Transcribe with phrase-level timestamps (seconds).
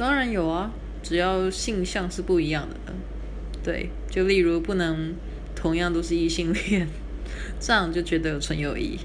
[0.00, 0.72] 当然有啊
[1.02, 2.94] 只要性向是不一样的。
[3.62, 5.14] 对就例如不能
[5.54, 6.88] 同样都是异性恋
[7.60, 8.98] 这样就觉得有纯友谊。